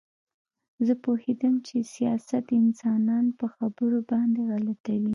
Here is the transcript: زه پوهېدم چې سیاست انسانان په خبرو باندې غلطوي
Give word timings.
زه 0.85 0.93
پوهېدم 1.03 1.53
چې 1.67 1.77
سیاست 1.95 2.45
انسانان 2.61 3.25
په 3.39 3.45
خبرو 3.55 3.99
باندې 4.11 4.39
غلطوي 4.49 5.09